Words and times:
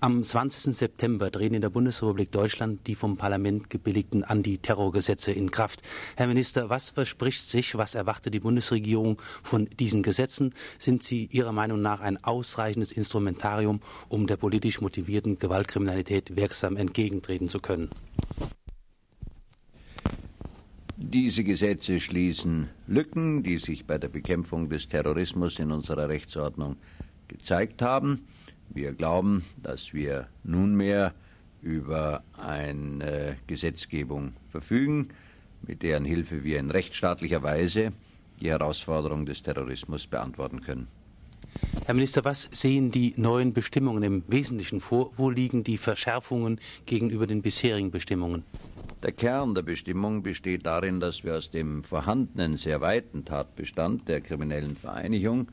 Am 0.00 0.22
20. 0.22 0.76
September 0.76 1.32
treten 1.32 1.54
in 1.54 1.62
der 1.62 1.70
Bundesrepublik 1.70 2.30
Deutschland 2.30 2.86
die 2.86 2.94
vom 2.94 3.16
Parlament 3.16 3.70
gebilligten 3.70 4.24
Antiterrorgesetze 4.24 5.32
in 5.32 5.50
Kraft. 5.50 5.82
Herr 6.16 6.26
Minister, 6.26 6.68
was 6.68 6.90
verspricht 6.90 7.40
sich, 7.40 7.78
was 7.78 7.94
erwartet 7.94 8.34
die 8.34 8.40
Bundesregierung 8.40 9.18
von 9.42 9.70
diesen 9.80 10.02
Gesetzen? 10.02 10.52
Sind 10.78 11.02
sie 11.02 11.24
Ihrer 11.32 11.52
Meinung 11.52 11.80
nach 11.80 12.00
ein 12.00 12.22
ausreichendes 12.22 12.92
Instrumentarium, 12.92 13.80
um 14.10 14.26
der 14.26 14.36
politisch 14.36 14.82
motivierten 14.82 15.38
Gewaltkriminalität 15.38 16.36
wirksam 16.36 16.76
entgegentreten 16.76 17.48
zu 17.48 17.60
können? 17.60 17.88
Diese 20.98 21.42
Gesetze 21.42 22.00
schließen 22.00 22.68
Lücken, 22.86 23.42
die 23.42 23.56
sich 23.56 23.86
bei 23.86 23.96
der 23.96 24.08
Bekämpfung 24.08 24.68
des 24.68 24.88
Terrorismus 24.88 25.58
in 25.58 25.72
unserer 25.72 26.10
Rechtsordnung 26.10 26.76
gezeigt 27.28 27.80
haben. 27.80 28.26
Wir 28.76 28.92
glauben, 28.92 29.42
dass 29.62 29.94
wir 29.94 30.28
nunmehr 30.44 31.14
über 31.62 32.22
eine 32.36 33.38
Gesetzgebung 33.46 34.34
verfügen, 34.50 35.08
mit 35.66 35.82
deren 35.82 36.04
Hilfe 36.04 36.44
wir 36.44 36.58
in 36.58 36.70
rechtsstaatlicher 36.70 37.42
Weise 37.42 37.94
die 38.38 38.50
Herausforderung 38.50 39.24
des 39.24 39.42
Terrorismus 39.42 40.06
beantworten 40.06 40.60
können. 40.60 40.88
Herr 41.86 41.94
Minister, 41.94 42.22
was 42.26 42.50
sehen 42.52 42.90
die 42.90 43.14
neuen 43.16 43.54
Bestimmungen 43.54 44.02
im 44.02 44.22
Wesentlichen 44.28 44.80
vor? 44.80 45.10
Wo 45.16 45.30
liegen 45.30 45.64
die 45.64 45.78
Verschärfungen 45.78 46.60
gegenüber 46.84 47.26
den 47.26 47.40
bisherigen 47.40 47.90
Bestimmungen? 47.90 48.44
Der 49.02 49.12
Kern 49.12 49.54
der 49.54 49.62
Bestimmung 49.62 50.22
besteht 50.22 50.66
darin, 50.66 51.00
dass 51.00 51.24
wir 51.24 51.36
aus 51.36 51.50
dem 51.50 51.82
vorhandenen 51.82 52.58
sehr 52.58 52.82
weiten 52.82 53.24
Tatbestand 53.24 54.06
der 54.06 54.20
kriminellen 54.20 54.76
Vereinigung 54.76 55.48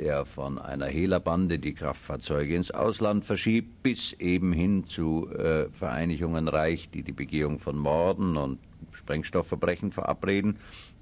der 0.00 0.24
von 0.24 0.58
einer 0.58 0.86
Hehlerbande 0.86 1.58
die 1.58 1.74
Kraftfahrzeuge 1.74 2.56
ins 2.56 2.70
Ausland 2.70 3.22
verschiebt, 3.22 3.82
bis 3.82 4.14
eben 4.14 4.50
hin 4.50 4.86
zu 4.86 5.28
äh, 5.30 5.68
Vereinigungen 5.68 6.48
reicht, 6.48 6.94
die 6.94 7.02
die 7.02 7.12
Begehung 7.12 7.58
von 7.58 7.76
Morden 7.76 8.38
und 8.38 8.58
Sprengstoffverbrechen 8.92 9.92
verabreden, 9.92 10.56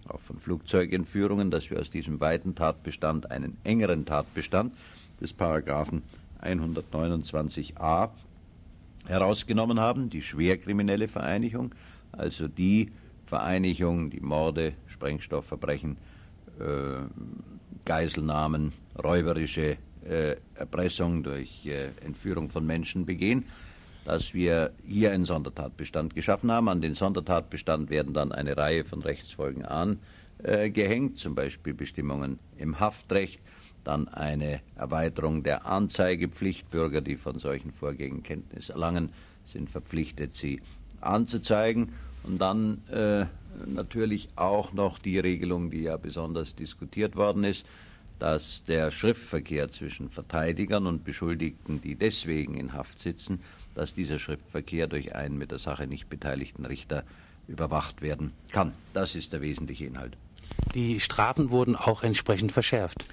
auch 0.08 0.18
von 0.18 0.40
Flugzeugentführungen, 0.40 1.52
dass 1.52 1.70
wir 1.70 1.78
aus 1.78 1.92
diesem 1.92 2.18
weiten 2.18 2.56
Tatbestand 2.56 3.30
einen 3.30 3.56
engeren 3.62 4.04
Tatbestand 4.04 4.74
des 5.20 5.32
Paragraphen 5.32 6.02
129a 6.42 8.08
herausgenommen 9.06 9.78
haben, 9.78 10.10
die 10.10 10.22
schwerkriminelle 10.22 11.06
Vereinigung, 11.06 11.72
also 12.10 12.48
die 12.48 12.90
Vereinigung, 13.26 14.10
die 14.10 14.20
Morde, 14.20 14.72
Sprengstoffverbrechen, 14.88 15.98
äh, 16.58 17.02
Geiselnahmen, 17.84 18.72
räuberische 19.02 19.76
äh, 20.08 20.36
Erpressung 20.54 21.22
durch 21.22 21.66
äh, 21.66 21.88
Entführung 22.04 22.50
von 22.50 22.66
Menschen 22.66 23.06
begehen, 23.06 23.44
dass 24.04 24.32
wir 24.32 24.72
hier 24.86 25.12
einen 25.12 25.24
Sondertatbestand 25.24 26.14
geschaffen 26.14 26.50
haben. 26.50 26.68
An 26.68 26.80
den 26.80 26.94
Sondertatbestand 26.94 27.90
werden 27.90 28.14
dann 28.14 28.32
eine 28.32 28.56
Reihe 28.56 28.84
von 28.84 29.02
Rechtsfolgen 29.02 29.64
angehängt, 29.64 31.18
zum 31.18 31.34
Beispiel 31.34 31.74
Bestimmungen 31.74 32.38
im 32.56 32.80
Haftrecht, 32.80 33.40
dann 33.84 34.08
eine 34.08 34.60
Erweiterung 34.76 35.42
der 35.42 35.66
Anzeigepflicht. 35.66 36.70
Bürger, 36.70 37.00
die 37.00 37.16
von 37.16 37.38
solchen 37.38 37.72
Vorgängen 37.72 38.22
Kenntnis 38.22 38.70
erlangen, 38.70 39.10
sind 39.44 39.70
verpflichtet, 39.70 40.34
sie 40.34 40.60
anzuzeigen. 41.00 41.92
Und 42.24 42.40
dann 42.40 42.82
äh, 42.88 43.26
natürlich 43.66 44.28
auch 44.36 44.72
noch 44.72 44.98
die 44.98 45.18
Regelung, 45.18 45.70
die 45.70 45.82
ja 45.82 45.96
besonders 45.96 46.54
diskutiert 46.54 47.16
worden 47.16 47.44
ist, 47.44 47.66
dass 48.18 48.64
der 48.64 48.90
Schriftverkehr 48.90 49.68
zwischen 49.68 50.10
Verteidigern 50.10 50.86
und 50.86 51.04
Beschuldigten, 51.04 51.80
die 51.80 51.94
deswegen 51.94 52.54
in 52.54 52.72
Haft 52.72 52.98
sitzen, 52.98 53.40
dass 53.74 53.94
dieser 53.94 54.18
Schriftverkehr 54.18 54.88
durch 54.88 55.14
einen 55.14 55.38
mit 55.38 55.52
der 55.52 55.60
Sache 55.60 55.86
nicht 55.86 56.08
beteiligten 56.08 56.66
Richter 56.66 57.04
überwacht 57.46 58.02
werden 58.02 58.32
kann. 58.50 58.72
Das 58.92 59.14
ist 59.14 59.32
der 59.32 59.40
wesentliche 59.40 59.84
Inhalt. 59.84 60.16
Die 60.74 61.00
Strafen 61.00 61.50
wurden 61.50 61.76
auch 61.76 62.02
entsprechend 62.02 62.52
verschärft. 62.52 63.06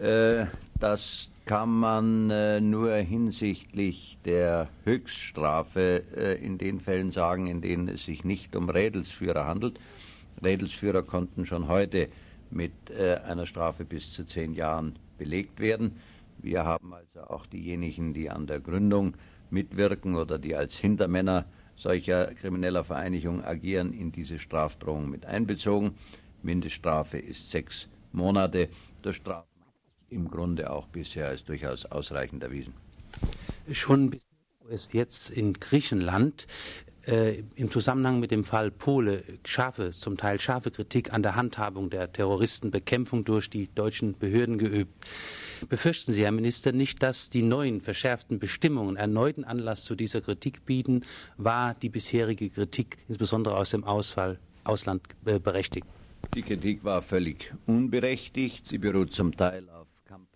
Äh, 0.00 0.46
das 0.78 1.28
kann 1.50 1.80
man 1.80 2.30
äh, 2.30 2.60
nur 2.60 2.94
hinsichtlich 2.94 4.18
der 4.24 4.68
Höchststrafe 4.84 6.04
äh, 6.16 6.46
in 6.46 6.58
den 6.58 6.78
Fällen 6.78 7.10
sagen, 7.10 7.48
in 7.48 7.60
denen 7.60 7.88
es 7.88 8.04
sich 8.04 8.22
nicht 8.22 8.54
um 8.54 8.70
Rädelsführer 8.70 9.46
handelt. 9.46 9.80
Rädelsführer 10.40 11.02
konnten 11.02 11.46
schon 11.46 11.66
heute 11.66 12.08
mit 12.50 12.70
äh, 12.90 13.16
einer 13.24 13.46
Strafe 13.46 13.84
bis 13.84 14.12
zu 14.12 14.24
zehn 14.24 14.54
Jahren 14.54 14.96
belegt 15.18 15.58
werden. 15.58 15.96
Wir 16.38 16.64
haben 16.64 16.94
also 16.94 17.22
auch 17.22 17.46
diejenigen, 17.46 18.14
die 18.14 18.30
an 18.30 18.46
der 18.46 18.60
Gründung 18.60 19.16
mitwirken 19.50 20.14
oder 20.14 20.38
die 20.38 20.54
als 20.54 20.76
Hintermänner 20.76 21.46
solcher 21.74 22.32
krimineller 22.34 22.84
Vereinigung 22.84 23.42
agieren, 23.42 23.92
in 23.92 24.12
diese 24.12 24.38
Strafdrohung 24.38 25.10
mit 25.10 25.26
einbezogen. 25.26 25.96
Mindeststrafe 26.44 27.18
ist 27.18 27.50
sechs 27.50 27.88
Monate. 28.12 28.68
Der 29.02 29.12
Straf 29.12 29.49
im 30.10 30.30
Grunde 30.30 30.70
auch 30.70 30.86
bisher 30.86 31.28
als 31.28 31.44
durchaus 31.44 31.86
ausreichend 31.86 32.42
erwiesen. 32.42 32.74
Schon 33.72 34.16
ist 34.68 34.94
jetzt 34.94 35.30
in 35.30 35.54
Griechenland 35.54 36.46
äh, 37.06 37.42
im 37.56 37.70
Zusammenhang 37.70 38.20
mit 38.20 38.30
dem 38.30 38.44
Fall 38.44 38.70
Pole 38.70 39.24
scharfe, 39.46 39.90
zum 39.90 40.16
Teil 40.16 40.38
scharfe 40.38 40.70
Kritik 40.70 41.12
an 41.12 41.22
der 41.22 41.34
Handhabung 41.34 41.90
der 41.90 42.12
Terroristenbekämpfung 42.12 43.24
durch 43.24 43.50
die 43.50 43.68
deutschen 43.74 44.16
Behörden 44.18 44.58
geübt. 44.58 44.92
Befürchten 45.68 46.12
Sie, 46.12 46.24
Herr 46.24 46.32
Minister, 46.32 46.72
nicht, 46.72 47.02
dass 47.02 47.30
die 47.30 47.42
neuen 47.42 47.80
verschärften 47.80 48.38
Bestimmungen 48.38 48.96
erneuten 48.96 49.44
Anlass 49.44 49.84
zu 49.84 49.94
dieser 49.94 50.20
Kritik 50.20 50.64
bieten? 50.64 51.02
War 51.36 51.74
die 51.74 51.88
bisherige 51.88 52.48
Kritik, 52.48 52.98
insbesondere 53.08 53.56
aus 53.56 53.70
dem 53.70 53.84
Ausfall, 53.84 54.38
Ausland, 54.64 55.02
äh, 55.24 55.38
berechtigt? 55.38 55.86
Die 56.34 56.42
Kritik 56.42 56.84
war 56.84 57.02
völlig 57.02 57.52
unberechtigt. 57.66 58.68
Sie 58.68 58.78
beruht 58.78 59.12
zum 59.12 59.36
Teil 59.36 59.68
auf 59.70 59.89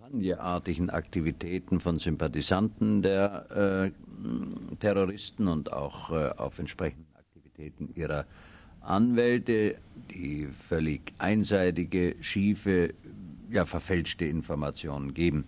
kampagneartigen 0.04 0.90
Aktivitäten 0.90 1.80
von 1.80 1.98
Sympathisanten 1.98 3.00
der 3.00 3.90
äh, 3.90 4.76
Terroristen 4.76 5.48
und 5.48 5.72
auch 5.72 6.10
äh, 6.10 6.30
auf 6.36 6.58
entsprechenden 6.58 7.06
Aktivitäten 7.14 7.88
ihrer 7.94 8.26
Anwälte, 8.82 9.76
die 10.10 10.46
völlig 10.46 11.14
einseitige, 11.16 12.16
schiefe, 12.20 12.92
ja 13.50 13.64
verfälschte 13.64 14.26
Informationen 14.26 15.14
geben. 15.14 15.44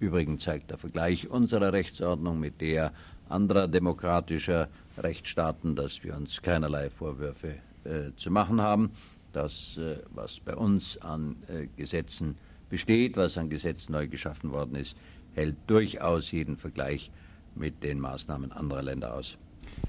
Übrigens 0.00 0.42
zeigt 0.42 0.70
der 0.70 0.78
Vergleich 0.78 1.30
unserer 1.30 1.72
Rechtsordnung 1.72 2.38
mit 2.38 2.60
der 2.60 2.92
anderer 3.30 3.68
demokratischer 3.68 4.68
Rechtsstaaten, 4.98 5.76
dass 5.76 6.04
wir 6.04 6.14
uns 6.14 6.42
keinerlei 6.42 6.90
Vorwürfe 6.90 7.54
äh, 7.84 8.10
zu 8.16 8.30
machen 8.30 8.60
haben. 8.60 8.90
Das, 9.32 9.78
äh, 9.78 9.96
was 10.14 10.40
bei 10.40 10.54
uns 10.54 10.98
an 10.98 11.36
äh, 11.48 11.68
Gesetzen 11.74 12.36
besteht, 12.74 13.16
was 13.16 13.38
an 13.38 13.50
Gesetz 13.50 13.88
neu 13.88 14.08
geschaffen 14.08 14.50
worden 14.50 14.74
ist, 14.74 14.96
hält 15.36 15.54
durchaus 15.68 16.32
jeden 16.32 16.56
Vergleich 16.56 17.12
mit 17.54 17.84
den 17.84 18.00
Maßnahmen 18.00 18.50
anderer 18.50 18.82
Länder 18.82 19.14
aus. 19.14 19.38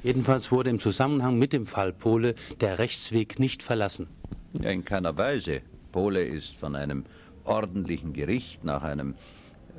Jedenfalls 0.03 0.51
wurde 0.51 0.69
im 0.69 0.77
Zusammenhang 0.77 1.39
mit 1.39 1.51
dem 1.51 1.65
Fall 1.65 1.91
Pole 1.93 2.35
der 2.61 2.77
Rechtsweg 2.77 3.39
nicht 3.39 3.63
verlassen. 3.63 4.07
Ja, 4.53 4.69
in 4.69 4.85
keiner 4.85 5.17
Weise. 5.17 5.61
Pole 5.91 6.23
ist 6.23 6.55
von 6.57 6.75
einem 6.75 7.05
ordentlichen 7.43 8.13
Gericht 8.13 8.63
nach 8.63 8.83
einem 8.83 9.15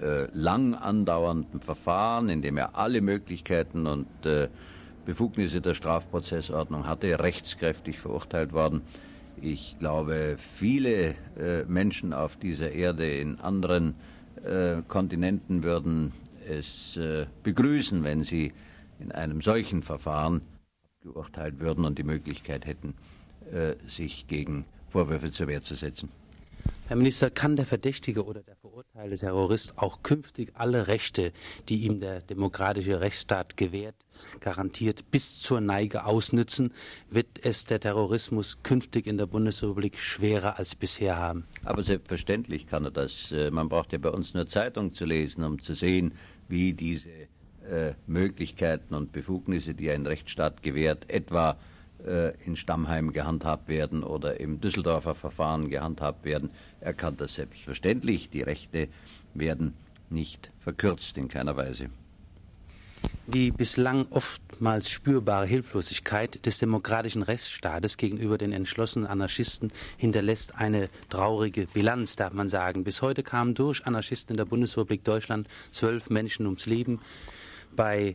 äh, 0.03 0.27
lang 0.33 0.75
andauernden 0.75 1.61
Verfahren, 1.61 2.29
in 2.29 2.43
dem 2.43 2.57
er 2.57 2.75
alle 2.77 3.01
Möglichkeiten 3.03 3.87
und 3.87 4.27
äh, 4.27 4.49
Befugnisse 5.05 5.61
der 5.61 5.75
Strafprozessordnung 5.75 6.89
hatte, 6.89 7.21
rechtskräftig 7.21 8.01
verurteilt 8.01 8.53
worden. 8.53 8.83
Ich 9.43 9.79
glaube, 9.79 10.37
viele 10.39 11.15
äh, 11.39 11.65
Menschen 11.69 12.13
auf 12.13 12.37
dieser 12.37 12.73
Erde 12.73 13.09
in 13.19 13.39
anderen 13.39 13.95
äh, 14.43 14.83
Kontinenten 14.89 15.63
würden 15.63 16.13
es 16.49 16.97
äh, 16.97 17.27
begrüßen, 17.43 18.03
wenn 18.03 18.23
sie 18.23 18.53
in 18.99 19.13
einem 19.13 19.43
solchen 19.43 19.83
Verfahren 19.83 20.41
geurteilt 21.03 21.61
würden 21.61 21.85
und 21.85 21.99
die 21.99 22.05
Möglichkeit 22.05 22.67
hätten, 22.67 22.95
äh, 23.53 23.75
sich 23.87 24.27
gegen 24.27 24.65
Vorwürfe 24.89 25.31
zur 25.31 25.49
Wehr 25.49 25.63
zu 25.63 25.75
setzen. 25.75 26.09
Herr 26.89 26.95
Minister, 26.95 27.31
kann 27.31 27.57
der 27.57 27.67
Verdächtige 27.67 28.25
oder 28.25 28.45
der 28.45 28.55
verurteilte 28.55 29.19
Terrorist 29.19 29.77
auch 29.77 30.05
künftig 30.05 30.53
alle 30.55 30.87
Rechte, 30.87 31.33
die 31.69 31.79
ihm 31.79 31.99
der 31.99 32.21
demokratische 32.21 33.01
Rechtsstaat 33.01 33.57
gewährt, 33.57 33.97
garantiert, 34.39 35.11
bis 35.11 35.41
zur 35.41 35.61
Neige 35.61 36.05
ausnützen? 36.05 36.73
Wird 37.11 37.45
es 37.45 37.65
der 37.65 37.81
Terrorismus 37.81 38.63
künftig 38.63 39.09
in 39.09 39.19
der 39.19 39.27
Bundesrepublik 39.27 39.99
schwerer 39.99 40.61
als 40.61 40.77
bisher 40.77 41.17
haben? 41.17 41.45
Aber 41.65 41.83
selbstverständlich 41.83 42.69
kann 42.69 42.85
er 42.85 42.93
das. 42.93 43.33
Äh, 43.33 43.51
man 43.51 43.69
braucht 43.69 43.93
ja 43.93 43.99
bei 43.99 44.11
uns 44.11 44.35
nur 44.35 44.47
Zeitung 44.47 44.93
zu 44.93 45.07
lesen, 45.07 45.43
um 45.43 45.61
zu 45.61 45.75
sehen, 45.75 46.13
wie 46.49 46.73
diese 46.73 47.11
äh, 47.69 47.95
Möglichkeiten 48.07 48.95
und 48.95 49.11
Befugnisse, 49.11 49.75
die 49.75 49.91
ein 49.91 50.07
Rechtsstaat 50.07 50.63
gewährt, 50.63 51.11
etwa 51.11 51.59
in 52.45 52.57
Stammheim 52.57 53.13
gehandhabt 53.13 53.69
werden 53.69 54.03
oder 54.03 54.39
im 54.39 54.61
Düsseldorfer 54.61 55.15
Verfahren 55.15 55.71
gehandhabt 55.71 56.25
werden. 56.25 56.51
Er 56.81 56.95
kann 56.95 57.17
das 57.17 57.35
selbstverständlich. 57.35 58.31
Die 58.31 58.43
Rechte 58.43 58.89
werden 59.35 59.75
nicht 60.11 60.51
verkürzt 60.61 61.19
in 61.19 61.29
keiner 61.29 61.57
Weise. 61.57 61.91
Die 63.27 63.51
bislang 63.51 64.07
oftmals 64.11 64.89
spürbare 64.89 65.47
Hilflosigkeit 65.47 66.47
des 66.47 66.59
demokratischen 66.59 67.23
Rechtsstaates 67.23 67.97
gegenüber 67.97 68.39
den 68.39 68.53
entschlossenen 68.53 69.09
Anarchisten 69.09 69.73
hinterlässt 69.97 70.55
eine 70.55 70.89
traurige 71.09 71.67
Bilanz, 71.67 72.15
darf 72.15 72.33
man 72.33 72.49
sagen. 72.49 72.85
Bis 72.85 73.03
heute 73.03 73.25
kamen 73.25 73.55
durch 73.55 73.85
Anarchisten 73.85 74.35
in 74.35 74.37
der 74.37 74.45
Bundesrepublik 74.45 75.03
Deutschland 75.03 75.49
zwölf 75.73 76.09
Menschen 76.09 76.47
ums 76.47 76.67
Leben. 76.67 77.01
Bei 77.75 78.15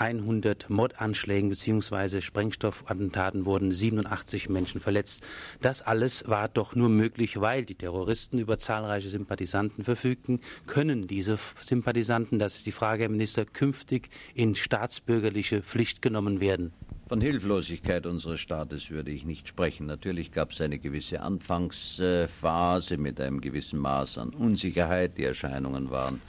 100 0.00 0.70
Mordanschlägen 0.70 1.50
bzw. 1.50 2.22
Sprengstoffattentaten 2.22 3.44
wurden 3.44 3.70
87 3.70 4.48
Menschen 4.48 4.80
verletzt. 4.80 5.22
Das 5.60 5.82
alles 5.82 6.26
war 6.26 6.48
doch 6.48 6.74
nur 6.74 6.88
möglich, 6.88 7.40
weil 7.40 7.66
die 7.66 7.74
Terroristen 7.74 8.38
über 8.38 8.58
zahlreiche 8.58 9.10
Sympathisanten 9.10 9.84
verfügten. 9.84 10.40
Können 10.66 11.06
diese 11.06 11.38
Sympathisanten, 11.60 12.38
das 12.38 12.56
ist 12.56 12.66
die 12.66 12.72
Frage, 12.72 13.02
Herr 13.02 13.10
Minister, 13.10 13.44
künftig 13.44 14.08
in 14.34 14.54
staatsbürgerliche 14.54 15.62
Pflicht 15.62 16.00
genommen 16.00 16.40
werden? 16.40 16.72
Von 17.08 17.20
Hilflosigkeit 17.20 18.06
unseres 18.06 18.40
Staates 18.40 18.88
würde 18.88 19.10
ich 19.10 19.26
nicht 19.26 19.48
sprechen. 19.48 19.84
Natürlich 19.86 20.32
gab 20.32 20.52
es 20.52 20.62
eine 20.62 20.78
gewisse 20.78 21.20
Anfangsphase 21.20 22.96
mit 22.96 23.20
einem 23.20 23.42
gewissen 23.42 23.80
Maß 23.80 24.16
an 24.16 24.30
Unsicherheit. 24.30 25.18
Die 25.18 25.24
Erscheinungen 25.24 25.90
waren 25.90 26.22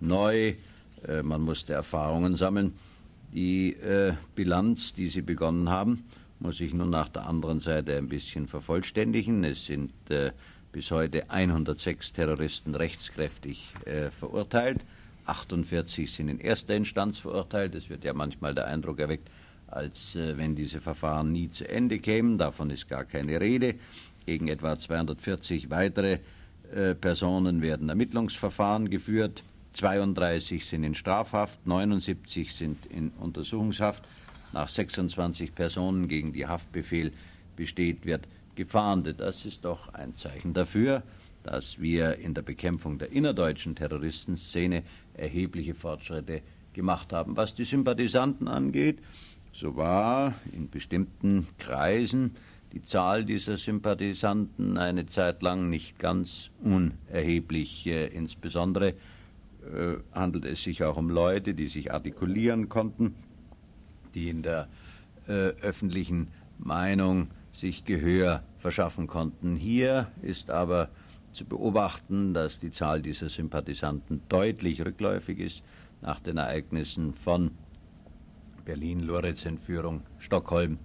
neu. 0.00 0.54
Äh, 1.06 1.22
man 1.22 1.42
musste 1.42 1.74
Erfahrungen 1.74 2.34
sammeln. 2.34 2.72
Die 3.32 3.74
äh, 3.74 4.14
Bilanz, 4.34 4.94
die 4.94 5.08
Sie 5.08 5.22
begonnen 5.22 5.68
haben, 5.68 6.04
muss 6.40 6.60
ich 6.60 6.72
nun 6.72 6.90
nach 6.90 7.08
der 7.08 7.26
anderen 7.26 7.60
Seite 7.60 7.96
ein 7.96 8.08
bisschen 8.08 8.46
vervollständigen. 8.46 9.44
Es 9.44 9.66
sind 9.66 9.92
äh, 10.10 10.32
bis 10.72 10.90
heute 10.90 11.28
106 11.30 12.12
Terroristen 12.12 12.74
rechtskräftig 12.74 13.74
äh, 13.84 14.10
verurteilt. 14.10 14.84
48 15.26 16.10
sind 16.10 16.28
in 16.28 16.38
erster 16.40 16.74
Instanz 16.74 17.18
verurteilt. 17.18 17.74
Es 17.74 17.90
wird 17.90 18.04
ja 18.04 18.14
manchmal 18.14 18.54
der 18.54 18.66
Eindruck 18.66 18.98
erweckt, 18.98 19.28
als 19.66 20.16
äh, 20.16 20.38
wenn 20.38 20.54
diese 20.54 20.80
Verfahren 20.80 21.32
nie 21.32 21.50
zu 21.50 21.68
Ende 21.68 21.98
kämen. 21.98 22.38
Davon 22.38 22.70
ist 22.70 22.88
gar 22.88 23.04
keine 23.04 23.40
Rede. 23.40 23.74
Gegen 24.24 24.48
etwa 24.48 24.78
240 24.78 25.68
weitere 25.68 26.18
äh, 26.74 26.94
Personen 26.94 27.60
werden 27.60 27.88
Ermittlungsverfahren 27.90 28.88
geführt. 28.88 29.42
32 29.74 30.66
sind 30.66 30.84
in 30.84 30.94
Strafhaft, 30.94 31.66
79 31.66 32.54
sind 32.54 32.86
in 32.86 33.10
Untersuchungshaft. 33.10 34.04
Nach 34.52 34.68
26 34.68 35.54
Personen, 35.54 36.08
gegen 36.08 36.32
die 36.32 36.46
Haftbefehl 36.46 37.12
besteht, 37.56 38.06
wird 38.06 38.26
gefahndet. 38.54 39.20
Das 39.20 39.44
ist 39.44 39.64
doch 39.64 39.92
ein 39.94 40.14
Zeichen 40.14 40.54
dafür, 40.54 41.02
dass 41.42 41.80
wir 41.80 42.16
in 42.16 42.34
der 42.34 42.42
Bekämpfung 42.42 42.98
der 42.98 43.12
innerdeutschen 43.12 43.76
Terroristenszene 43.76 44.82
erhebliche 45.14 45.74
Fortschritte 45.74 46.42
gemacht 46.72 47.12
haben. 47.12 47.36
Was 47.36 47.54
die 47.54 47.64
Sympathisanten 47.64 48.48
angeht, 48.48 48.98
so 49.52 49.76
war 49.76 50.34
in 50.52 50.70
bestimmten 50.70 51.46
Kreisen 51.58 52.36
die 52.72 52.82
Zahl 52.82 53.24
dieser 53.24 53.56
Sympathisanten 53.56 54.76
eine 54.76 55.06
Zeit 55.06 55.42
lang 55.42 55.70
nicht 55.70 55.98
ganz 55.98 56.50
unerheblich, 56.62 57.86
äh, 57.86 58.06
insbesondere 58.06 58.94
handelt 60.12 60.44
es 60.44 60.62
sich 60.62 60.82
auch 60.84 60.96
um 60.96 61.10
Leute, 61.10 61.54
die 61.54 61.68
sich 61.68 61.92
artikulieren 61.92 62.68
konnten, 62.68 63.14
die 64.14 64.28
in 64.28 64.42
der 64.42 64.68
äh, 65.26 65.32
öffentlichen 65.32 66.30
Meinung 66.58 67.28
sich 67.52 67.84
Gehör 67.84 68.42
verschaffen 68.58 69.06
konnten. 69.06 69.56
Hier 69.56 70.10
ist 70.22 70.50
aber 70.50 70.88
zu 71.32 71.44
beobachten, 71.44 72.34
dass 72.34 72.58
die 72.58 72.70
Zahl 72.70 73.02
dieser 73.02 73.28
Sympathisanten 73.28 74.22
deutlich 74.28 74.84
rückläufig 74.84 75.38
ist 75.38 75.62
nach 76.00 76.20
den 76.20 76.38
Ereignissen 76.38 77.14
von 77.14 77.50
Berlin, 78.64 79.00
Lorenz-Entführung, 79.00 80.02
Stockholm, 80.18 80.78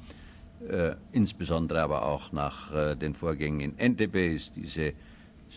äh, 0.69 0.95
insbesondere 1.11 1.81
aber 1.81 2.05
auch 2.05 2.31
nach 2.31 2.73
äh, 2.73 2.95
den 2.95 3.15
Vorgängen 3.15 3.59
in 3.59 3.79
Entebbe 3.79 4.25
ist 4.25 4.55
diese 4.55 4.93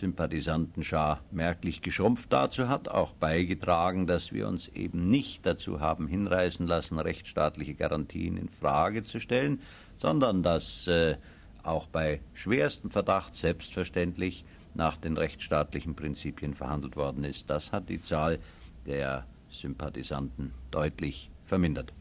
Sympathisantenschar 0.01 1.21
merklich 1.31 1.83
geschrumpft. 1.83 2.33
Dazu 2.33 2.69
hat 2.69 2.89
auch 2.89 3.13
beigetragen, 3.13 4.07
dass 4.07 4.33
wir 4.33 4.49
uns 4.49 4.69
eben 4.69 5.09
nicht 5.09 5.47
dazu 5.47 5.81
haben 5.81 6.07
hinreißen 6.07 6.67
lassen, 6.67 6.99
rechtsstaatliche 6.99 7.75
Garantien 7.75 8.37
in 8.37 8.49
Frage 8.49 9.03
zu 9.03 9.21
stellen, 9.21 9.61
sondern 9.99 10.43
dass 10.43 10.87
äh, 10.87 11.17
auch 11.63 11.87
bei 11.87 12.21
schwerstem 12.35 12.91
Verdacht 12.91 13.35
selbstverständlich 13.35 14.45
nach 14.75 14.97
den 14.97 15.17
rechtsstaatlichen 15.17 15.95
Prinzipien 15.95 16.55
verhandelt 16.55 16.97
worden 16.97 17.25
ist. 17.25 17.49
Das 17.49 17.73
hat 17.73 17.89
die 17.89 18.01
Zahl 18.01 18.39
der 18.87 19.25
Sympathisanten 19.51 20.53
deutlich 20.71 21.31
vermindert. 21.45 21.93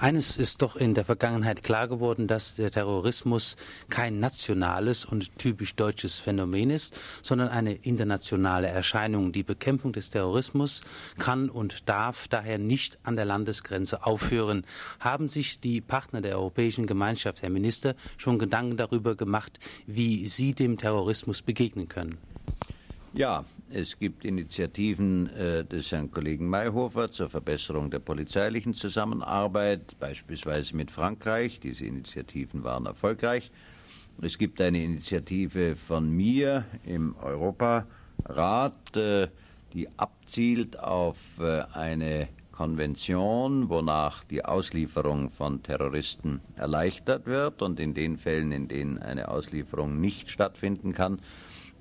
Eines 0.00 0.38
ist 0.38 0.62
doch 0.62 0.76
in 0.76 0.94
der 0.94 1.04
Vergangenheit 1.04 1.62
klar 1.62 1.86
geworden, 1.86 2.26
dass 2.26 2.56
der 2.56 2.70
Terrorismus 2.70 3.56
kein 3.90 4.18
nationales 4.18 5.04
und 5.04 5.36
typisch 5.36 5.76
deutsches 5.76 6.18
Phänomen 6.18 6.70
ist, 6.70 6.96
sondern 7.22 7.48
eine 7.48 7.74
internationale 7.74 8.68
Erscheinung. 8.68 9.30
Die 9.32 9.42
Bekämpfung 9.42 9.92
des 9.92 10.08
Terrorismus 10.08 10.80
kann 11.18 11.50
und 11.50 11.86
darf 11.86 12.28
daher 12.28 12.56
nicht 12.56 12.98
an 13.02 13.16
der 13.16 13.26
Landesgrenze 13.26 14.06
aufhören. 14.06 14.64
Haben 15.00 15.28
sich 15.28 15.60
die 15.60 15.82
Partner 15.82 16.22
der 16.22 16.38
Europäischen 16.38 16.86
Gemeinschaft, 16.86 17.42
Herr 17.42 17.50
Minister, 17.50 17.94
schon 18.16 18.38
Gedanken 18.38 18.78
darüber 18.78 19.16
gemacht, 19.16 19.58
wie 19.86 20.26
sie 20.28 20.54
dem 20.54 20.78
Terrorismus 20.78 21.42
begegnen 21.42 21.88
können? 21.88 22.16
Ja, 23.12 23.44
es 23.70 23.98
gibt 23.98 24.24
Initiativen 24.24 25.28
äh, 25.30 25.64
des 25.64 25.90
Herrn 25.90 26.12
Kollegen 26.12 26.48
Mayhofer 26.48 27.10
zur 27.10 27.28
Verbesserung 27.28 27.90
der 27.90 27.98
polizeilichen 27.98 28.72
Zusammenarbeit, 28.72 29.98
beispielsweise 29.98 30.76
mit 30.76 30.92
Frankreich. 30.92 31.58
Diese 31.58 31.86
Initiativen 31.86 32.62
waren 32.62 32.86
erfolgreich. 32.86 33.50
Es 34.22 34.38
gibt 34.38 34.60
eine 34.60 34.84
Initiative 34.84 35.74
von 35.74 36.08
mir 36.08 36.64
im 36.84 37.16
Europarat, 37.16 38.96
äh, 38.96 39.26
die 39.72 39.88
abzielt 39.96 40.78
auf 40.78 41.18
äh, 41.40 41.62
eine 41.72 42.28
Konvention, 42.52 43.70
wonach 43.70 44.22
die 44.22 44.44
Auslieferung 44.44 45.30
von 45.30 45.62
Terroristen 45.64 46.42
erleichtert 46.56 47.26
wird 47.26 47.62
und 47.62 47.80
in 47.80 47.94
den 47.94 48.18
Fällen, 48.18 48.52
in 48.52 48.68
denen 48.68 48.98
eine 48.98 49.28
Auslieferung 49.28 49.98
nicht 50.00 50.30
stattfinden 50.30 50.92
kann, 50.92 51.20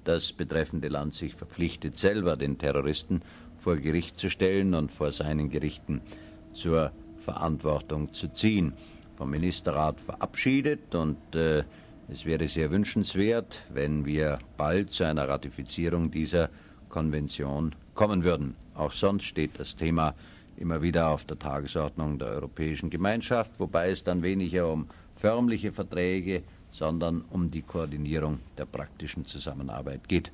das 0.04 0.34
betreffende 0.34 0.88
Land 0.88 1.13
sich 1.13 1.36
verpflichtet, 1.36 1.98
selber 1.98 2.38
den 2.38 2.57
Terroristen 2.57 3.22
vor 3.57 3.78
Gericht 3.78 4.18
zu 4.18 4.30
stellen 4.30 4.74
und 4.74 4.92
vor 4.92 5.12
seinen 5.12 5.50
Gerichten 5.50 6.01
zur 6.54 6.92
Verantwortung 7.19 8.13
zu 8.13 8.31
ziehen. 8.31 8.74
Vom 9.18 9.31
Ministerrat 9.31 10.00
verabschiedet 10.00 10.95
und 10.95 11.18
äh, 11.35 11.64
es 12.12 12.26
wäre 12.26 12.47
sehr 12.47 12.71
wünschenswert, 12.71 13.62
wenn 13.71 14.06
wir 14.06 14.40
bald 14.57 14.92
zu 14.92 15.04
einer 15.04 15.28
Ratifizierung 15.28 16.09
dieser 16.09 16.50
Konvention 16.88 17.76
kommen 17.94 18.24
würden. 18.24 18.56
Auch 18.74 18.94
sonst 18.94 19.26
steht 19.26 19.59
das 19.59 19.76
Thema 19.76 20.16
immer 20.57 20.81
wieder 20.81 21.09
auf 21.09 21.26
der 21.26 21.38
Tagesordnung 21.38 22.18
der 22.18 22.30
Europäischen 22.30 22.90
Gemeinschaft, 22.90 23.52
wobei 23.59 23.90
es 23.90 24.04
dann 24.04 24.24
weniger 24.24 24.71
um 24.71 24.88
förmliche 25.16 25.71
Verträge 25.71 26.44
sondern 26.71 27.23
um 27.30 27.52
die 27.52 27.61
Koordinierung 27.61 28.40
der 28.57 28.66
praktischen 28.66 29.26
Zusammenarbeit 29.26 30.07
geht. 30.07 30.31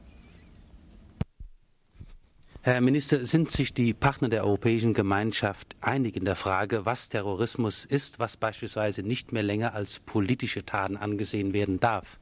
Herr 2.65 2.81
Minister, 2.81 3.27
sind 3.27 3.51
sich 3.51 3.75
die 3.75 3.93
Partner 3.93 4.27
der 4.27 4.43
Europäischen 4.43 4.95
Gemeinschaft 4.95 5.75
einig 5.81 6.17
in 6.17 6.25
der 6.25 6.35
Frage, 6.35 6.83
was 6.83 7.09
Terrorismus 7.09 7.85
ist, 7.85 8.17
was 8.17 8.37
beispielsweise 8.37 9.03
nicht 9.03 9.31
mehr 9.31 9.43
länger 9.43 9.75
als 9.75 9.99
politische 9.99 10.65
Taten 10.65 10.97
angesehen 10.97 11.53
werden 11.53 11.79
darf? 11.79 12.17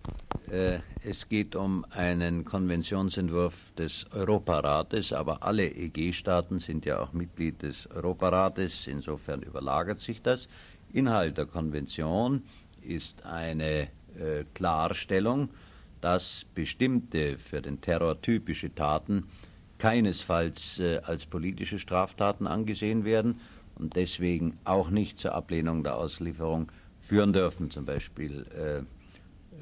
Äh, 0.51 0.79
es 1.01 1.29
geht 1.29 1.55
um 1.55 1.85
einen 1.91 2.43
Konventionsentwurf 2.43 3.53
des 3.77 4.05
Europarates, 4.11 5.13
aber 5.13 5.43
alle 5.43 5.65
EG-Staaten 5.65 6.59
sind 6.59 6.83
ja 6.83 6.99
auch 6.99 7.13
Mitglied 7.13 7.61
des 7.61 7.87
Europarates, 7.87 8.85
insofern 8.87 9.43
überlagert 9.43 10.01
sich 10.01 10.21
das. 10.21 10.49
Inhalt 10.91 11.37
der 11.37 11.45
Konvention 11.45 12.43
ist 12.81 13.25
eine 13.25 13.87
äh, 14.19 14.45
Klarstellung, 14.53 15.49
dass 16.01 16.45
bestimmte 16.53 17.37
für 17.37 17.61
den 17.61 17.81
Terror 17.81 18.21
typische 18.21 18.73
Taten 18.73 19.25
keinesfalls 19.77 20.79
äh, 20.79 20.99
als 21.03 21.25
politische 21.25 21.79
Straftaten 21.79 22.47
angesehen 22.47 23.05
werden 23.05 23.39
und 23.75 23.95
deswegen 23.95 24.57
auch 24.63 24.89
nicht 24.89 25.19
zur 25.19 25.33
Ablehnung 25.33 25.83
der 25.83 25.97
Auslieferung 25.97 26.71
führen 27.01 27.33
dürfen, 27.33 27.69
zum 27.69 27.85
Beispiel 27.85 28.45
äh, 28.55 28.79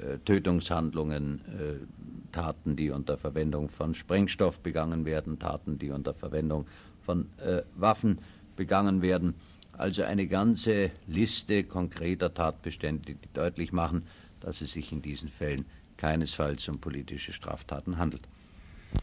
äh, 0.00 0.18
Tötungshandlungen, 0.24 1.40
äh, 1.46 2.32
Taten, 2.32 2.76
die 2.76 2.90
unter 2.90 3.18
Verwendung 3.18 3.68
von 3.68 3.94
Sprengstoff 3.94 4.58
begangen 4.60 5.04
werden, 5.04 5.38
Taten, 5.38 5.78
die 5.78 5.90
unter 5.90 6.14
Verwendung 6.14 6.66
von 7.02 7.26
Waffen 7.74 8.20
begangen 8.56 9.02
werden. 9.02 9.34
Also 9.76 10.02
eine 10.04 10.26
ganze 10.28 10.92
Liste 11.06 11.64
konkreter 11.64 12.32
Tatbestände, 12.32 13.16
die 13.16 13.28
deutlich 13.34 13.72
machen, 13.72 14.04
dass 14.44 14.60
es 14.60 14.72
sich 14.72 14.92
in 14.92 15.02
diesen 15.02 15.28
Fällen 15.28 15.64
keinesfalls 15.96 16.68
um 16.68 16.80
politische 16.80 17.32
Straftaten 17.32 17.98
handelt. 17.98 18.22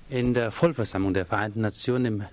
In 0.10 0.34
der 0.34 0.52
Vollversammlung 0.52 1.14
der 1.14 1.26
Vereinten 1.26 1.62
Nationen 1.62 2.26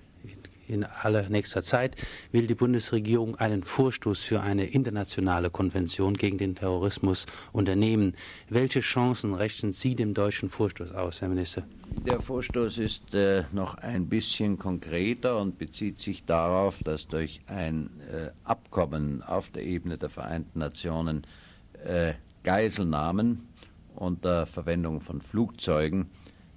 in 0.69 0.85
allernächster 0.85 1.63
Zeit 1.63 1.97
will 2.33 2.47
die 2.47 2.55
Bundesregierung 2.55 3.37
einen 3.37 3.63
Vorstoß 3.63 4.23
für 4.23 4.41
eine 4.41 4.67
internationale 4.67 5.51
Konvention 5.51 6.15
gegen 6.15 6.39
den 6.39 6.55
Terrorismus 6.55 7.27
unternehmen. 7.53 8.15
Welche 8.49 8.81
Chancen 8.81 9.35
rechnen 9.35 9.73
Sie 9.73 9.95
dem 9.95 10.15
deutschen 10.15 10.49
Vorstoß 10.49 10.93
aus, 10.93 11.21
Herr 11.21 11.29
Minister? 11.29 11.63
Der 12.05 12.21
Vorstoß 12.21 12.79
ist 12.79 13.15
äh, 13.15 13.45
noch 13.53 13.77
ein 13.77 14.09
bisschen 14.09 14.59
konkreter 14.59 15.39
und 15.39 15.59
bezieht 15.59 15.99
sich 16.01 16.25
darauf, 16.25 16.83
dass 16.83 17.07
durch 17.07 17.41
ein 17.47 17.91
äh, 18.11 18.31
Abkommen 18.45 19.23
auf 19.23 19.51
der 19.51 19.63
Ebene 19.63 19.97
der 19.99 20.11
Vereinten 20.11 20.59
Nationen 20.59 21.27
äh, 21.85 22.15
Geiselnahmen 22.47 23.49
unter 23.97 24.47
Verwendung 24.47 25.01
von 25.01 25.21
Flugzeugen 25.21 26.07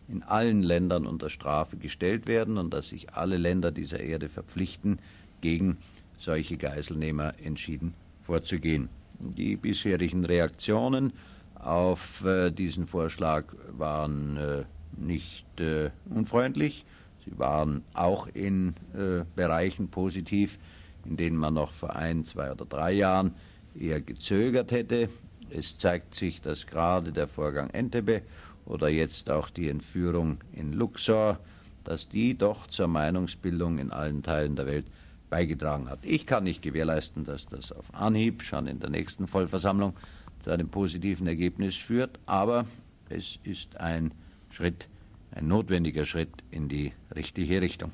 in 0.08 0.22
allen 0.22 0.62
Ländern 0.62 1.08
unter 1.08 1.31
Strafe 1.31 1.77
gestellt 1.77 2.27
werden 2.27 2.60
und 2.60 2.72
dass 2.75 2.89
sich 2.89 3.15
alle 3.15 3.38
Länder 3.38 3.72
dieser 3.72 4.00
Erde 4.00 4.29
verpflichten, 4.29 5.00
gegen 5.41 5.77
solche 6.15 6.58
Geiselnehmer 6.58 7.34
entschieden 7.43 7.96
vorzugehen. 8.22 8.89
Die 9.19 9.55
bisherigen 9.55 10.25
Reaktionen 10.25 11.12
auf 11.55 12.24
äh, 12.24 12.51
diesen 12.51 12.86
Vorschlag 12.86 13.46
waren 13.75 14.38
äh, 14.38 14.65
nicht 14.96 15.60
äh, 15.60 15.89
unfreundlich. 16.08 16.86
Sie 17.25 17.39
waren 17.39 17.84
auch 17.96 18.27
in 18.27 18.75
äh, 18.93 19.24
Bereichen 19.36 19.88
positiv, 19.88 20.60
in 21.05 21.17
denen 21.17 21.38
man 21.38 21.55
noch 21.55 21.74
vor 21.74 21.96
ein, 21.96 22.25
zwei 22.25 22.51
oder 22.51 22.65
drei 22.65 22.91
Jahren 22.91 23.34
eher 23.74 24.01
gezögert 24.01 24.72
hätte. 24.72 25.10
Es 25.51 25.77
zeigt 25.77 26.15
sich, 26.15 26.41
dass 26.41 26.67
gerade 26.67 27.11
der 27.11 27.27
Vorgang 27.27 27.69
Entebbe 27.69 28.21
oder 28.65 28.89
jetzt 28.89 29.29
auch 29.29 29.49
die 29.49 29.69
Entführung 29.69 30.37
in 30.53 30.73
Luxor, 30.73 31.39
dass 31.83 32.07
die 32.07 32.37
doch 32.37 32.67
zur 32.67 32.87
Meinungsbildung 32.87 33.79
in 33.79 33.91
allen 33.91 34.21
Teilen 34.21 34.55
der 34.55 34.67
Welt 34.67 34.85
beigetragen 35.29 35.89
hat. 35.89 35.99
Ich 36.03 36.25
kann 36.25 36.43
nicht 36.43 36.61
gewährleisten, 36.61 37.23
dass 37.23 37.45
das 37.47 37.71
auf 37.71 37.93
Anhieb 37.93 38.43
schon 38.43 38.67
in 38.67 38.79
der 38.79 38.89
nächsten 38.89 39.27
Vollversammlung 39.27 39.95
zu 40.39 40.51
einem 40.51 40.69
positiven 40.69 41.27
Ergebnis 41.27 41.75
führt, 41.75 42.19
aber 42.25 42.65
es 43.09 43.39
ist 43.43 43.77
ein 43.77 44.11
Schritt, 44.49 44.87
ein 45.31 45.47
notwendiger 45.47 46.05
Schritt 46.05 46.29
in 46.51 46.69
die 46.69 46.93
richtige 47.15 47.61
Richtung. 47.61 47.91